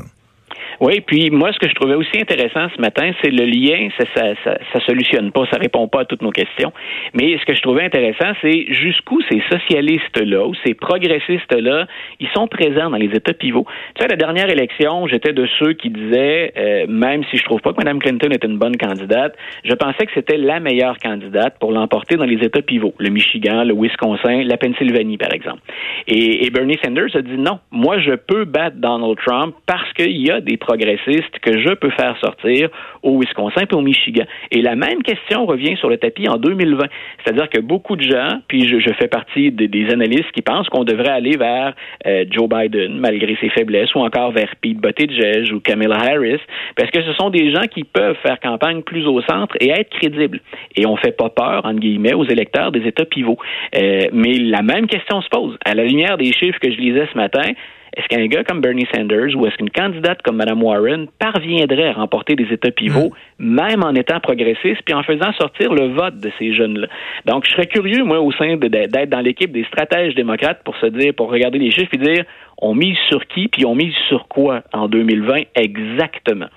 Oui, 0.79 1.01
puis 1.01 1.29
moi, 1.29 1.51
ce 1.53 1.59
que 1.59 1.69
je 1.69 1.75
trouvais 1.75 1.95
aussi 1.95 2.19
intéressant 2.19 2.67
ce 2.75 2.81
matin, 2.81 3.11
c'est 3.21 3.31
le 3.31 3.45
lien, 3.45 3.89
ça, 3.97 4.05
ça, 4.15 4.33
ça, 4.43 4.57
ça, 4.73 4.79
solutionne 4.85 5.31
pas, 5.31 5.45
ça 5.51 5.57
répond 5.57 5.87
pas 5.87 6.01
à 6.01 6.05
toutes 6.05 6.21
nos 6.21 6.31
questions. 6.31 6.73
Mais 7.13 7.37
ce 7.37 7.45
que 7.45 7.53
je 7.53 7.61
trouvais 7.61 7.83
intéressant, 7.83 8.33
c'est 8.41 8.65
jusqu'où 8.69 9.19
ces 9.29 9.41
socialistes-là 9.49 10.45
ou 10.45 10.53
ces 10.65 10.73
progressistes-là, 10.73 11.87
ils 12.19 12.27
sont 12.33 12.47
présents 12.47 12.89
dans 12.89 12.97
les 12.97 13.11
États 13.13 13.33
pivots. 13.33 13.65
Tu 13.95 14.01
sais, 14.01 14.07
la 14.07 14.17
dernière 14.17 14.49
élection, 14.49 15.07
j'étais 15.07 15.33
de 15.33 15.47
ceux 15.59 15.73
qui 15.73 15.89
disaient, 15.89 16.53
euh, 16.57 16.85
même 16.87 17.23
si 17.31 17.37
je 17.37 17.43
trouve 17.45 17.61
pas 17.61 17.71
que 17.71 17.77
Mme 17.77 17.99
Clinton 17.99 18.29
était 18.31 18.47
une 18.47 18.57
bonne 18.57 18.77
candidate, 18.77 19.35
je 19.63 19.73
pensais 19.73 20.05
que 20.05 20.11
c'était 20.13 20.37
la 20.37 20.59
meilleure 20.59 20.97
candidate 20.97 21.57
pour 21.59 21.71
l'emporter 21.71 22.15
dans 22.17 22.25
les 22.25 22.43
États 22.43 22.61
pivots, 22.61 22.93
le 22.97 23.09
Michigan, 23.09 23.63
le 23.63 23.73
Wisconsin, 23.73 24.43
la 24.43 24.57
Pennsylvanie, 24.57 25.17
par 25.17 25.33
exemple. 25.33 25.61
Et, 26.07 26.45
et 26.45 26.49
Bernie 26.49 26.77
Sanders 26.83 27.15
a 27.15 27.21
dit 27.21 27.37
non, 27.37 27.59
moi, 27.71 27.99
je 27.99 28.11
peux 28.11 28.45
battre 28.45 28.77
Donald 28.77 29.17
Trump 29.25 29.55
parce 29.65 29.91
qu'il 29.93 30.17
y 30.17 30.31
a 30.31 30.41
des 30.41 30.57
que 30.77 31.59
je 31.59 31.73
peux 31.73 31.89
faire 31.91 32.17
sortir 32.19 32.69
au 33.03 33.19
Wisconsin 33.19 33.61
et 33.69 33.75
au 33.75 33.81
Michigan. 33.81 34.25
Et 34.51 34.61
la 34.61 34.75
même 34.75 35.03
question 35.03 35.45
revient 35.45 35.75
sur 35.77 35.89
le 35.89 35.97
tapis 35.97 36.27
en 36.27 36.37
2020. 36.37 36.85
C'est-à-dire 37.23 37.49
que 37.49 37.59
beaucoup 37.59 37.95
de 37.95 38.03
gens, 38.03 38.39
puis 38.47 38.67
je, 38.67 38.93
fais 38.93 39.07
partie 39.07 39.51
des 39.51 39.89
analystes 39.91 40.31
qui 40.31 40.41
pensent 40.41 40.69
qu'on 40.69 40.83
devrait 40.83 41.11
aller 41.11 41.37
vers 41.37 41.73
euh, 42.05 42.25
Joe 42.29 42.47
Biden, 42.47 42.99
malgré 42.99 43.35
ses 43.41 43.49
faiblesses, 43.49 43.93
ou 43.95 43.99
encore 43.99 44.31
vers 44.31 44.53
Pete 44.61 44.77
Buttigieg 44.77 45.53
ou 45.53 45.59
Kamala 45.59 45.97
Harris, 45.97 46.39
parce 46.75 46.89
que 46.91 47.01
ce 47.01 47.13
sont 47.13 47.29
des 47.29 47.51
gens 47.53 47.65
qui 47.71 47.83
peuvent 47.83 48.17
faire 48.23 48.39
campagne 48.39 48.81
plus 48.81 49.05
au 49.07 49.21
centre 49.21 49.55
et 49.59 49.69
être 49.69 49.89
crédibles. 49.89 50.39
Et 50.75 50.85
on 50.85 50.95
fait 50.95 51.15
pas 51.15 51.29
peur, 51.29 51.65
entre 51.65 51.79
guillemets, 51.79 52.13
aux 52.13 52.25
électeurs 52.25 52.71
des 52.71 52.87
États 52.87 53.05
pivots. 53.05 53.37
Euh, 53.75 54.01
mais 54.13 54.33
la 54.37 54.61
même 54.61 54.87
question 54.87 55.21
se 55.21 55.29
pose. 55.29 55.57
À 55.65 55.73
la 55.73 55.83
lumière 55.83 56.17
des 56.17 56.31
chiffres 56.31 56.59
que 56.59 56.71
je 56.71 56.77
lisais 56.77 57.07
ce 57.11 57.17
matin, 57.17 57.51
est-ce 57.95 58.07
qu'un 58.07 58.25
gars 58.27 58.43
comme 58.43 58.61
Bernie 58.61 58.87
Sanders 58.93 59.35
ou 59.35 59.45
est-ce 59.45 59.55
qu'une 59.55 59.69
candidate 59.69 60.21
comme 60.21 60.35
Mme 60.37 60.61
Warren 60.61 61.07
parviendrait 61.19 61.87
à 61.87 61.93
remporter 61.93 62.35
des 62.35 62.47
États 62.51 62.71
pivots, 62.71 63.13
même 63.39 63.83
en 63.83 63.93
étant 63.95 64.19
progressiste, 64.19 64.81
puis 64.85 64.93
en 64.93 65.03
faisant 65.03 65.31
sortir 65.33 65.73
le 65.73 65.93
vote 65.93 66.17
de 66.17 66.31
ces 66.37 66.53
jeunes-là? 66.53 66.87
Donc, 67.25 67.45
je 67.45 67.51
serais 67.51 67.67
curieux, 67.67 68.03
moi, 68.03 68.19
au 68.19 68.31
sein 68.33 68.57
d'être 68.57 69.09
dans 69.09 69.21
l'équipe 69.21 69.51
des 69.51 69.63
stratèges 69.65 70.13
démocrates 70.15 70.61
pour 70.63 70.75
se 70.77 70.87
dire, 70.87 71.13
pour 71.15 71.29
regarder 71.29 71.57
les 71.57 71.71
chiffres 71.71 71.93
et 71.93 71.97
dire, 71.97 72.25
on 72.57 72.75
mise 72.75 72.97
sur 73.09 73.25
qui, 73.27 73.47
puis 73.47 73.65
on 73.65 73.75
mise 73.75 73.93
sur 74.09 74.27
quoi 74.27 74.63
en 74.73 74.87
2020 74.87 75.43
exactement? 75.55 76.47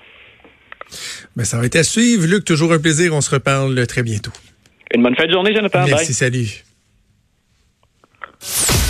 Ben, 1.35 1.43
ça 1.43 1.57
va 1.57 1.65
être 1.65 1.75
à 1.75 1.83
suivre. 1.83 2.27
Luc, 2.27 2.43
toujours 2.45 2.73
un 2.73 2.79
plaisir. 2.79 3.13
On 3.13 3.21
se 3.21 3.33
reparle 3.33 3.85
très 3.87 4.03
bientôt. 4.03 4.31
Une 4.93 5.03
bonne 5.03 5.15
fin 5.15 5.25
de 5.25 5.31
journée, 5.31 5.53
Jonathan. 5.55 5.85
Merci, 5.85 6.13
salut. 6.13 6.63